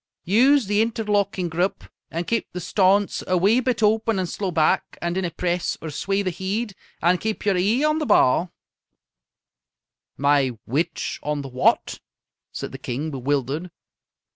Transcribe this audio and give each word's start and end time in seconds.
"Use 0.25 0.65
the 0.65 0.81
interlocking 0.81 1.47
grup 1.47 1.83
and 2.09 2.25
keep 2.25 2.51
the 2.53 2.59
staunce 2.59 3.23
a 3.27 3.37
wee 3.37 3.59
bit 3.59 3.83
open 3.83 4.17
and 4.17 4.27
slow 4.27 4.49
back, 4.49 4.97
and 4.99 5.13
dinna 5.13 5.29
press 5.29 5.77
or 5.79 5.91
sway 5.91 6.23
the 6.23 6.31
heid 6.31 6.73
and 7.03 7.21
keep 7.21 7.45
yer 7.45 7.55
e'e 7.55 7.83
on 7.83 7.99
the 7.99 8.07
ba'." 8.07 8.49
"My 10.17 10.57
which 10.65 11.19
on 11.21 11.43
the 11.43 11.49
what?" 11.49 11.99
said 12.51 12.71
the 12.71 12.79
King, 12.79 13.11
bewildered. 13.11 13.69